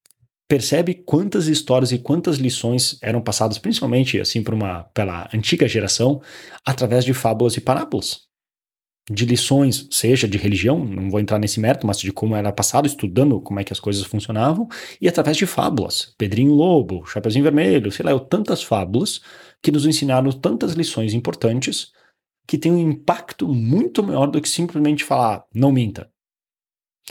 percebe 0.47 0.93
quantas 0.93 1.47
histórias 1.47 1.91
e 1.91 1.97
quantas 1.97 2.37
lições 2.37 2.99
eram 3.01 3.19
passadas, 3.19 3.57
principalmente 3.57 4.19
assim 4.19 4.43
por 4.43 4.53
uma 4.53 4.83
pela 4.93 5.27
antiga 5.33 5.67
geração, 5.67 6.21
através 6.63 7.03
de 7.03 7.15
fábulas 7.15 7.57
e 7.57 7.61
parábolas. 7.61 8.30
De 9.09 9.25
lições, 9.25 9.87
seja 9.89 10.27
de 10.27 10.37
religião, 10.37 10.85
não 10.85 11.09
vou 11.09 11.19
entrar 11.19 11.39
nesse 11.39 11.59
mérito, 11.59 11.87
mas 11.87 11.99
de 11.99 12.11
como 12.13 12.35
era 12.35 12.51
passado, 12.51 12.85
estudando 12.85 13.41
como 13.41 13.59
é 13.59 13.63
que 13.63 13.73
as 13.73 13.79
coisas 13.79 14.03
funcionavam, 14.03 14.67
e 15.01 15.07
através 15.07 15.35
de 15.37 15.47
fábulas. 15.47 16.13
Pedrinho 16.17 16.53
Lobo, 16.53 17.05
Chapeuzinho 17.05 17.43
Vermelho, 17.43 17.91
sei 17.91 18.05
lá, 18.05 18.17
tantas 18.19 18.61
fábulas 18.61 19.21
que 19.61 19.71
nos 19.71 19.85
ensinaram 19.85 20.31
tantas 20.31 20.73
lições 20.73 21.13
importantes 21.13 21.91
que 22.47 22.57
têm 22.57 22.71
um 22.71 22.91
impacto 22.91 23.47
muito 23.47 24.03
maior 24.03 24.27
do 24.27 24.41
que 24.41 24.49
simplesmente 24.49 25.03
falar, 25.03 25.45
não 25.53 25.71
minta. 25.71 26.11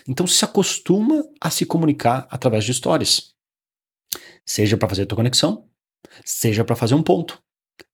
Então 0.06 0.26
se 0.26 0.44
acostuma 0.44 1.24
a 1.40 1.50
se 1.50 1.66
comunicar 1.66 2.26
através 2.30 2.64
de 2.64 2.72
histórias. 2.72 3.34
Seja 4.46 4.76
para 4.76 4.88
fazer 4.88 5.02
a 5.02 5.06
tua 5.06 5.16
conexão, 5.16 5.68
seja 6.24 6.64
para 6.64 6.76
fazer 6.76 6.94
um 6.94 7.02
ponto. 7.02 7.42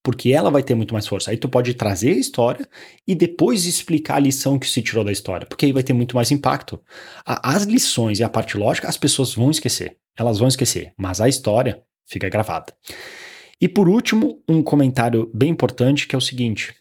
Porque 0.06 0.32
ela 0.32 0.52
vai 0.52 0.62
ter 0.62 0.76
muito 0.76 0.94
mais 0.94 1.04
força. 1.04 1.32
Aí 1.32 1.36
tu 1.36 1.48
pode 1.48 1.74
trazer 1.74 2.10
a 2.12 2.16
história 2.16 2.64
e 3.04 3.12
depois 3.12 3.66
explicar 3.66 4.14
a 4.14 4.20
lição 4.20 4.56
que 4.56 4.68
se 4.68 4.80
tirou 4.80 5.02
da 5.02 5.10
história, 5.10 5.44
porque 5.48 5.66
aí 5.66 5.72
vai 5.72 5.82
ter 5.82 5.92
muito 5.94 6.14
mais 6.14 6.30
impacto. 6.30 6.80
As 7.26 7.64
lições 7.64 8.20
e 8.20 8.22
a 8.22 8.28
parte 8.28 8.56
lógica 8.56 8.86
as 8.86 8.96
pessoas 8.96 9.34
vão 9.34 9.50
esquecer. 9.50 9.96
Elas 10.16 10.38
vão 10.38 10.46
esquecer, 10.46 10.92
mas 10.96 11.20
a 11.20 11.28
história 11.28 11.82
fica 12.06 12.28
gravada. 12.28 12.72
E 13.60 13.66
por 13.66 13.88
último, 13.88 14.40
um 14.48 14.62
comentário 14.62 15.28
bem 15.34 15.50
importante 15.50 16.06
que 16.06 16.14
é 16.14 16.18
o 16.18 16.20
seguinte: 16.20 16.72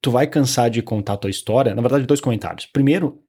tu 0.00 0.10
vai 0.10 0.26
cansar 0.26 0.70
de 0.70 0.80
contar 0.80 1.12
a 1.12 1.18
tua 1.18 1.30
história. 1.30 1.74
Na 1.74 1.82
verdade, 1.82 2.06
dois 2.06 2.22
comentários. 2.22 2.64
Primeiro, 2.64 3.22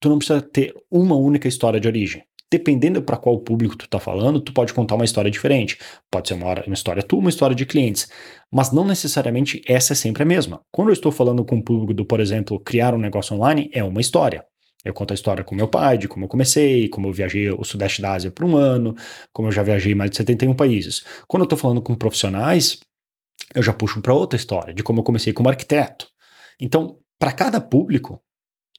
tu 0.00 0.08
não 0.08 0.18
precisa 0.18 0.42
ter 0.42 0.74
uma 0.90 1.14
única 1.14 1.46
história 1.46 1.78
de 1.78 1.86
origem. 1.86 2.24
Dependendo 2.52 3.00
para 3.00 3.16
qual 3.16 3.38
público 3.38 3.76
tu 3.76 3.84
está 3.84 4.00
falando, 4.00 4.40
tu 4.40 4.52
pode 4.52 4.74
contar 4.74 4.96
uma 4.96 5.04
história 5.04 5.30
diferente. 5.30 5.78
Pode 6.10 6.28
ser 6.28 6.34
uma, 6.34 6.52
uma 6.66 6.74
história 6.74 7.02
tua, 7.02 7.20
uma 7.20 7.30
história 7.30 7.54
de 7.54 7.64
clientes. 7.64 8.10
Mas 8.50 8.72
não 8.72 8.84
necessariamente 8.84 9.62
essa 9.66 9.92
é 9.92 9.96
sempre 9.96 10.24
a 10.24 10.26
mesma. 10.26 10.60
Quando 10.72 10.88
eu 10.88 10.92
estou 10.92 11.12
falando 11.12 11.44
com 11.44 11.58
o 11.58 11.62
público 11.62 11.94
do, 11.94 12.04
por 12.04 12.18
exemplo, 12.18 12.58
criar 12.58 12.94
um 12.94 12.98
negócio 12.98 13.36
online, 13.36 13.70
é 13.72 13.84
uma 13.84 14.00
história. 14.00 14.44
Eu 14.84 14.94
conto 14.94 15.12
a 15.12 15.14
história 15.14 15.44
com 15.44 15.54
meu 15.54 15.68
pai, 15.68 15.98
de 15.98 16.08
como 16.08 16.24
eu 16.24 16.28
comecei, 16.28 16.88
como 16.88 17.06
eu 17.06 17.12
viajei 17.12 17.50
o 17.50 17.62
Sudeste 17.64 18.00
da 18.00 18.14
Ásia 18.14 18.30
por 18.30 18.44
um 18.44 18.56
ano, 18.56 18.94
como 19.32 19.48
eu 19.48 19.52
já 19.52 19.62
viajei 19.62 19.94
mais 19.94 20.10
de 20.10 20.16
71 20.16 20.54
países. 20.54 21.04
Quando 21.28 21.42
eu 21.42 21.44
estou 21.44 21.58
falando 21.58 21.82
com 21.82 21.94
profissionais, 21.94 22.80
eu 23.54 23.62
já 23.62 23.72
puxo 23.72 24.00
para 24.00 24.14
outra 24.14 24.36
história, 24.36 24.72
de 24.72 24.82
como 24.82 25.00
eu 25.00 25.04
comecei 25.04 25.32
como 25.32 25.48
arquiteto. 25.48 26.08
Então, 26.58 26.98
para 27.18 27.32
cada 27.32 27.60
público, 27.60 28.22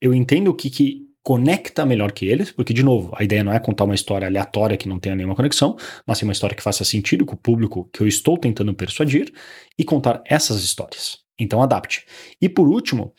eu 0.01 0.13
entendo 0.13 0.49
o 0.49 0.55
que, 0.55 0.69
que 0.69 1.10
conecta 1.23 1.85
melhor 1.85 2.11
que 2.11 2.25
eles, 2.25 2.51
porque, 2.51 2.73
de 2.73 2.83
novo, 2.83 3.13
a 3.15 3.23
ideia 3.23 3.43
não 3.43 3.53
é 3.53 3.59
contar 3.59 3.83
uma 3.83 3.95
história 3.95 4.27
aleatória 4.27 4.77
que 4.77 4.89
não 4.89 4.99
tenha 4.99 5.15
nenhuma 5.15 5.35
conexão, 5.35 5.75
mas 6.05 6.17
sim 6.17 6.25
uma 6.25 6.33
história 6.33 6.55
que 6.55 6.63
faça 6.63 6.83
sentido 6.83 7.25
com 7.25 7.35
o 7.35 7.37
público 7.37 7.89
que 7.93 8.01
eu 8.01 8.07
estou 8.07 8.37
tentando 8.37 8.73
persuadir 8.73 9.31
e 9.77 9.83
contar 9.83 10.21
essas 10.25 10.63
histórias. 10.63 11.19
Então, 11.39 11.61
adapte. 11.61 12.05
E 12.41 12.49
por 12.49 12.67
último, 12.67 13.13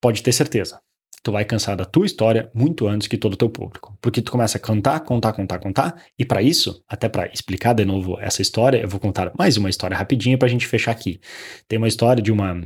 pode 0.00 0.22
ter 0.22 0.32
certeza, 0.32 0.80
tu 1.22 1.32
vai 1.32 1.44
cansar 1.44 1.76
da 1.76 1.84
tua 1.84 2.04
história 2.04 2.50
muito 2.54 2.86
antes 2.86 3.08
que 3.08 3.16
todo 3.16 3.32
o 3.32 3.36
teu 3.36 3.48
público, 3.48 3.96
porque 4.00 4.20
tu 4.20 4.30
começa 4.30 4.58
a 4.58 4.60
contar, 4.60 5.00
contar, 5.00 5.32
contar, 5.32 5.58
contar, 5.58 6.04
e 6.18 6.24
para 6.24 6.42
isso, 6.42 6.84
até 6.86 7.08
para 7.08 7.32
explicar 7.32 7.72
de 7.72 7.84
novo 7.84 8.20
essa 8.20 8.42
história, 8.42 8.78
eu 8.78 8.88
vou 8.88 9.00
contar 9.00 9.32
mais 9.38 9.56
uma 9.56 9.70
história 9.70 9.96
rapidinha 9.96 10.38
a 10.40 10.48
gente 10.48 10.66
fechar 10.66 10.90
aqui. 10.92 11.18
Tem 11.66 11.78
uma 11.78 11.88
história 11.88 12.22
de 12.22 12.30
uma, 12.30 12.60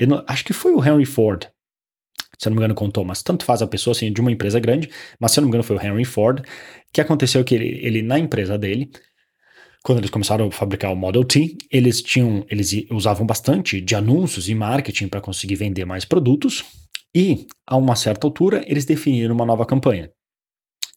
não, 0.00 0.24
acho 0.26 0.44
que 0.44 0.52
foi 0.52 0.72
o 0.72 0.84
Henry 0.84 1.06
Ford 1.06 1.46
se 2.40 2.48
eu 2.48 2.50
não 2.50 2.56
me 2.56 2.60
engano, 2.60 2.74
contou, 2.74 3.04
mas 3.04 3.22
tanto 3.22 3.44
faz 3.44 3.60
a 3.60 3.66
pessoa 3.66 3.92
assim, 3.92 4.10
de 4.10 4.18
uma 4.18 4.32
empresa 4.32 4.58
grande, 4.58 4.88
mas 5.18 5.32
se 5.32 5.38
eu 5.38 5.42
não 5.42 5.48
me 5.48 5.50
engano 5.50 5.62
foi 5.62 5.76
o 5.76 5.82
Henry 5.82 6.06
Ford, 6.06 6.42
que 6.90 6.98
aconteceu 6.98 7.44
que 7.44 7.54
ele, 7.54 7.78
ele 7.82 8.00
na 8.00 8.18
empresa 8.18 8.56
dele, 8.56 8.90
quando 9.84 9.98
eles 9.98 10.08
começaram 10.08 10.46
a 10.46 10.50
fabricar 10.50 10.90
o 10.90 10.96
Model 10.96 11.22
T, 11.22 11.58
eles 11.70 12.00
tinham, 12.00 12.46
eles 12.48 12.72
usavam 12.90 13.26
bastante 13.26 13.78
de 13.78 13.94
anúncios 13.94 14.48
e 14.48 14.54
marketing 14.54 15.08
para 15.08 15.20
conseguir 15.20 15.56
vender 15.56 15.84
mais 15.84 16.06
produtos, 16.06 16.64
e 17.14 17.46
a 17.66 17.76
uma 17.76 17.94
certa 17.94 18.26
altura 18.26 18.64
eles 18.66 18.86
definiram 18.86 19.34
uma 19.34 19.44
nova 19.44 19.66
campanha. 19.66 20.10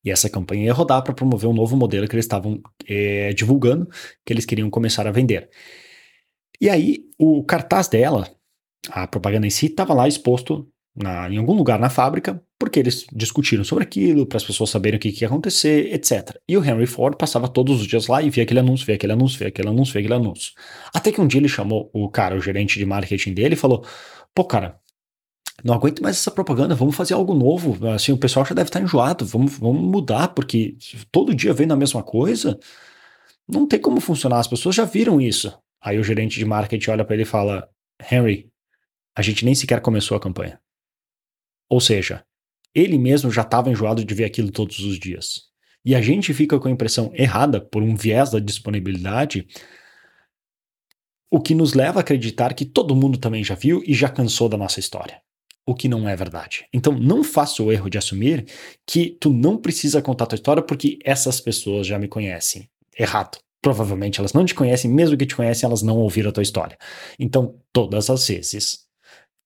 E 0.06 0.12
essa 0.12 0.30
campanha 0.30 0.66
ia 0.66 0.74
rodar 0.74 1.04
para 1.04 1.14
promover 1.14 1.50
um 1.50 1.54
novo 1.54 1.76
modelo 1.76 2.08
que 2.08 2.16
eles 2.16 2.26
estavam 2.26 2.62
é, 2.88 3.34
divulgando, 3.34 3.90
que 4.26 4.32
eles 4.32 4.46
queriam 4.46 4.70
começar 4.70 5.08
a 5.08 5.12
vender. 5.12 5.50
E 6.62 6.70
aí, 6.70 7.00
o 7.18 7.44
cartaz 7.44 7.90
dela, 7.90 8.30
a 8.90 9.08
propaganda 9.08 9.48
em 9.48 9.50
si, 9.50 9.66
estava 9.66 9.94
lá 9.94 10.08
exposto 10.08 10.70
na, 10.96 11.30
em 11.30 11.38
algum 11.38 11.54
lugar 11.54 11.80
na 11.80 11.90
fábrica, 11.90 12.42
porque 12.60 12.80
eles 12.80 13.06
discutiram 13.12 13.64
sobre 13.64 13.84
aquilo, 13.84 14.26
para 14.26 14.38
as 14.38 14.44
pessoas 14.44 14.70
saberem 14.70 14.98
o 14.98 15.00
que, 15.00 15.12
que 15.12 15.24
ia 15.24 15.28
acontecer, 15.28 15.94
etc. 15.94 16.38
E 16.48 16.56
o 16.56 16.64
Henry 16.64 16.86
Ford 16.86 17.18
passava 17.18 17.48
todos 17.48 17.82
os 17.82 17.88
dias 17.88 18.08
lá 18.08 18.22
e 18.22 18.30
via 18.30 18.44
aquele 18.44 18.60
anúncio, 18.60 18.86
via 18.86 18.96
aquele 18.96 19.14
anúncio, 19.14 19.40
via 19.40 19.48
aquele 19.48 19.70
anúncio, 19.70 19.94
via 19.94 20.02
aquele 20.02 20.14
anúncio. 20.14 20.54
Até 20.94 21.12
que 21.12 21.20
um 21.20 21.28
dia 21.28 21.40
ele 21.40 21.50
chamou 21.50 21.90
o 21.94 22.10
cara, 22.10 22.36
o 22.36 22.42
gerente 22.42 22.78
de 22.78 22.86
marketing 22.86 23.34
dele, 23.34 23.56
e 23.56 23.58
falou: 23.58 23.84
pô, 24.36 24.44
cara, 24.46 24.80
não 25.64 25.74
aguento 25.74 26.02
mais 26.02 26.18
essa 26.18 26.32
propaganda, 26.32 26.76
vamos 26.76 26.96
fazer 26.96 27.16
algo 27.16 27.34
novo. 27.34 27.88
Assim, 27.90 28.12
o 28.12 28.18
pessoal 28.18 28.46
já 28.46 28.54
deve 28.54 28.70
estar 28.70 28.82
enjoado, 28.82 29.26
vamos, 29.26 29.58
vamos 29.58 29.82
mudar, 29.82 30.30
porque 30.30 30.78
todo 31.12 31.34
dia 31.34 31.54
vendo 31.54 31.74
a 31.74 31.78
mesma 31.78 32.04
coisa, 32.04 32.60
não 33.48 33.68
tem 33.68 33.80
como 33.80 34.00
funcionar, 34.00 34.40
as 34.40 34.48
pessoas 34.48 34.76
já 34.76 34.86
viram 34.86 35.20
isso. 35.20 35.54
Aí 35.82 36.00
o 36.00 36.04
gerente 36.04 36.40
de 36.40 36.46
marketing 36.46 36.92
olha 36.92 37.04
para 37.04 37.16
ele 37.16 37.24
e 37.24 37.26
fala: 37.26 37.68
Henry, 38.12 38.50
a 39.16 39.22
gente 39.22 39.44
nem 39.44 39.56
sequer 39.56 39.82
começou 39.82 40.16
a 40.16 40.20
campanha. 40.20 40.60
Ou 41.70 41.79
seja, 41.79 42.24
ele 42.74 42.98
mesmo 42.98 43.32
já 43.32 43.41
estava 43.41 43.70
enjoado 43.70 44.03
de 44.03 44.13
ver 44.13 44.25
aquilo 44.25 44.51
todos 44.51 44.79
os 44.79 45.00
dias. 45.00 45.53
E 45.86 45.93
a 45.93 46.01
gente 46.01 46.34
fica 46.34 46.60
com 46.60 46.67
a 46.67 46.72
impressão 46.72 47.12
errada, 47.13 47.60
por 47.60 47.84
um 47.84 47.96
viés 47.96 48.32
da 48.32 48.39
disponibilidade, 48.39 49.48
o 51.29 51.41
que 51.41 51.53
nos 51.53 51.74
leva 51.74 52.00
a 52.00 52.01
acreditar 52.01 52.53
que 52.53 52.63
todo 52.63 52.96
mundo 52.96 53.17
também 53.17 53.43
já 53.43 53.55
viu 53.55 53.84
e 53.86 53.93
já 53.93 54.08
cansou 54.08 54.48
da 54.48 54.58
nossa 54.58 54.79
história. 54.79 55.22
O 55.65 55.74
que 55.74 55.88
não 55.88 56.08
é 56.08 56.15
verdade. 56.15 56.65
Então, 56.74 56.93
não 56.93 57.24
faça 57.24 57.63
o 57.63 57.72
erro 57.72 57.89
de 57.89 57.98
assumir 57.98 58.46
que 58.86 59.17
tu 59.20 59.32
não 59.32 59.58
precisa 59.58 60.01
contar 60.01 60.25
tua 60.25 60.36
história 60.36 60.62
porque 60.62 61.00
essas 61.03 61.39
pessoas 61.39 61.88
já 61.88 61.98
me 61.98 62.08
conhecem. 62.08 62.70
Errado. 62.98 63.39
Provavelmente 63.62 64.20
elas 64.20 64.34
não 64.34 64.46
te 64.46 64.53
conhecem, 64.53 64.91
mesmo 64.91 65.17
que 65.17 65.25
te 65.25 65.36
conhecem, 65.36 65.65
elas 65.65 65.82
não 65.82 65.98
ouviram 65.98 66.29
a 66.29 66.34
tua 66.34 66.43
história. 66.43 66.77
Então, 67.17 67.55
todas 67.72 68.10
as 68.10 68.27
vezes 68.27 68.83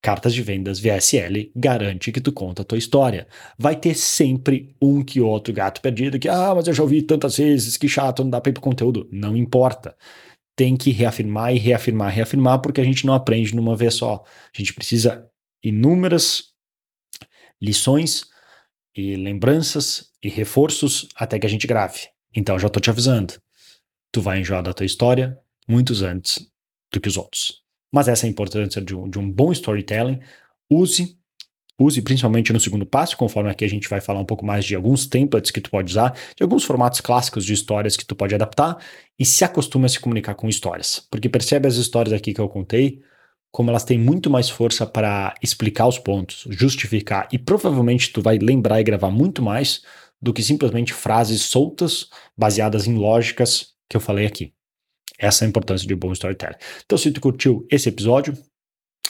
Cartas 0.08 0.34
de 0.34 0.42
vendas 0.42 0.80
VSL 0.80 1.52
garante 1.54 2.14
que 2.14 2.22
tu 2.22 2.32
conta 2.32 2.62
a 2.62 2.66
tua 2.66 2.78
história. 2.78 3.28
Vai 3.60 3.76
ter 3.76 3.94
sempre 3.94 4.74
um 4.82 5.04
que 5.04 5.20
outro 5.20 5.54
gato 5.54 5.82
perdido 5.82 6.18
que, 6.18 6.30
ah, 6.30 6.56
mas 6.56 6.66
eu 6.66 6.74
já 6.74 6.82
ouvi 6.82 7.02
tantas 7.02 7.36
vezes, 7.36 7.76
que 7.76 7.90
chato, 7.90 8.24
não 8.24 8.30
dá 8.30 8.40
para 8.40 8.52
ir 8.52 8.54
pro 8.54 8.62
conteúdo. 8.62 9.10
Não 9.12 9.36
importa. 9.36 9.98
Tem 10.56 10.78
que 10.78 10.92
reafirmar 10.92 11.54
e 11.54 11.60
reafirmar, 11.60 12.10
reafirmar, 12.10 12.62
porque 12.62 12.80
a 12.80 12.86
gente 12.86 13.06
não 13.06 13.14
aprende 13.14 13.54
numa 13.54 13.76
vez 13.76 13.96
só. 13.96 14.24
A 14.56 14.58
gente 14.58 14.74
precisa 14.74 15.30
inúmeras 15.62 16.54
lições 17.62 18.28
e 18.96 19.18
lembranças 19.18 20.10
e 20.24 20.30
reforços 20.30 21.10
até 21.18 21.38
que 21.38 21.46
a 21.46 21.50
gente 21.50 21.68
grave. 21.68 22.08
Então 22.34 22.58
já 22.58 22.70
tô 22.70 22.80
te 22.80 22.90
avisando. 22.90 23.34
Tu 24.14 24.22
vai 24.22 24.40
enjoar 24.40 24.64
da 24.64 24.74
tua 24.74 24.86
história 24.86 25.38
muitos 25.68 26.02
antes 26.02 26.50
do 26.94 27.02
que 27.02 27.10
os 27.10 27.18
outros. 27.18 27.67
Mas 27.92 28.08
essa 28.08 28.26
é 28.26 28.28
a 28.28 28.32
importância 28.32 28.82
de 28.82 28.96
um, 28.96 29.10
de 29.10 29.20
um 29.20 29.32
bom 29.32 29.52
storytelling. 29.52 30.20
Use 30.70 31.18
use 31.80 32.02
principalmente 32.02 32.52
no 32.52 32.60
segundo 32.60 32.86
passo, 32.86 33.16
conforme 33.16 33.50
aqui 33.50 33.64
a 33.64 33.70
gente 33.70 33.88
vai 33.88 34.02
falar 34.02 34.20
um 34.20 34.26
pouco 34.26 34.46
mais 34.46 34.66
de 34.66 34.76
alguns 34.76 35.06
templates 35.06 35.52
que 35.52 35.62
tu 35.62 35.70
pode 35.70 35.92
usar, 35.92 36.18
de 36.36 36.42
alguns 36.42 36.64
formatos 36.64 37.02
clássicos 37.02 37.46
de 37.46 37.54
histórias 37.54 37.96
que 37.96 38.06
tu 38.06 38.16
pode 38.16 38.34
adaptar 38.34 38.78
e 39.18 39.24
se 39.26 39.44
acostume 39.44 39.86
a 39.86 39.90
se 39.90 40.00
comunicar 40.00 40.34
com 40.34 40.50
histórias. 40.50 41.06
Porque 41.12 41.30
percebe 41.30 41.68
as 41.68 41.76
histórias 41.76 42.14
aqui 42.14 42.34
que 42.34 42.42
eu 42.42 42.50
contei, 42.50 43.02
como 43.52 43.70
elas 43.70 43.84
têm 43.84 43.98
muito 43.98 44.30
mais 44.30 44.50
força 44.50 44.86
para 44.86 45.36
explicar 45.42 45.88
os 45.88 46.00
pontos, 46.00 46.46
justificar 46.50 47.28
e 47.32 47.38
provavelmente 47.38 48.12
tu 48.12 48.22
vai 48.22 48.38
lembrar 48.38 48.80
e 48.80 48.84
gravar 48.84 49.12
muito 49.12 49.42
mais 49.42 49.84
do 50.22 50.34
que 50.34 50.42
simplesmente 50.42 50.94
frases 50.94 51.44
soltas 51.44 52.10
baseadas 52.36 52.88
em 52.88 52.96
lógicas 52.96 53.76
que 53.88 53.96
eu 53.96 54.02
falei 54.02 54.26
aqui. 54.26 54.57
Essa 55.18 55.44
é 55.44 55.48
a 55.48 55.50
importância 55.50 55.88
de 55.88 55.96
bom 55.96 56.12
storytelling. 56.12 56.58
Então, 56.86 56.98
se 56.98 57.12
tu 57.12 57.20
curtiu 57.20 57.66
esse 57.72 57.90
episódio, 57.90 58.38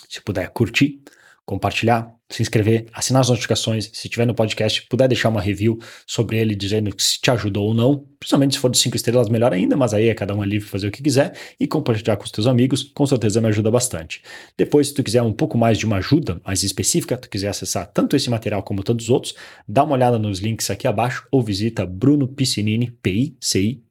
se 0.09 0.21
puder 0.21 0.49
curtir, 0.49 1.01
compartilhar, 1.47 2.13
se 2.29 2.41
inscrever, 2.41 2.87
assinar 2.91 3.21
as 3.21 3.29
notificações. 3.29 3.89
Se 3.93 4.09
tiver 4.09 4.27
no 4.27 4.35
podcast, 4.35 4.85
puder 4.89 5.07
deixar 5.07 5.29
uma 5.29 5.39
review 5.39 5.79
sobre 6.05 6.37
ele 6.37 6.53
dizendo 6.53 6.93
se 6.97 7.19
te 7.21 7.31
ajudou 7.31 7.67
ou 7.67 7.73
não, 7.73 8.05
principalmente 8.19 8.55
se 8.55 8.59
for 8.59 8.69
de 8.69 8.77
cinco 8.77 8.97
estrelas, 8.97 9.29
melhor 9.29 9.53
ainda, 9.53 9.77
mas 9.77 9.93
aí 9.93 10.09
é 10.09 10.13
cada 10.13 10.35
um 10.35 10.43
é 10.43 10.45
livre 10.45 10.67
fazer 10.67 10.89
o 10.89 10.91
que 10.91 11.01
quiser 11.01 11.33
e 11.57 11.65
compartilhar 11.65 12.17
com 12.17 12.25
os 12.25 12.31
teus 12.31 12.47
amigos, 12.47 12.83
com 12.83 13.05
certeza 13.05 13.39
me 13.39 13.47
ajuda 13.47 13.71
bastante. 13.71 14.21
Depois, 14.57 14.89
se 14.89 14.93
tu 14.93 15.01
quiser 15.01 15.21
um 15.21 15.31
pouco 15.31 15.57
mais 15.57 15.77
de 15.77 15.85
uma 15.85 15.97
ajuda 15.97 16.41
mais 16.45 16.63
específica, 16.63 17.17
tu 17.17 17.29
quiser 17.29 17.47
acessar 17.47 17.87
tanto 17.87 18.17
esse 18.17 18.29
material 18.29 18.61
como 18.61 18.83
tantos 18.83 19.09
outros, 19.09 19.33
dá 19.65 19.85
uma 19.85 19.93
olhada 19.93 20.19
nos 20.19 20.39
links 20.39 20.69
aqui 20.69 20.85
abaixo 20.85 21.25
ou 21.31 21.41
visita 21.41 21.85
brunopiscinini, 21.85 22.91
p 22.91 23.09
i 23.09 23.37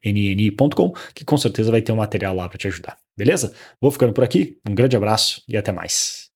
n 0.05 0.51
ncom 0.51 0.93
que 1.15 1.25
com 1.25 1.39
certeza 1.39 1.71
vai 1.71 1.81
ter 1.81 1.93
um 1.93 1.97
material 1.97 2.37
lá 2.37 2.51
para 2.51 2.59
te 2.59 2.69
ajudar. 2.69 2.99
Beleza? 3.17 3.55
Vou 3.81 3.91
ficando 3.91 4.13
por 4.13 4.23
aqui, 4.23 4.59
um 4.69 4.75
grande 4.75 4.95
abraço 4.95 5.43
e 5.49 5.57
até 5.57 5.73
mais. 5.73 6.25